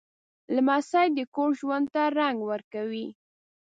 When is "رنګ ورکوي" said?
2.19-3.07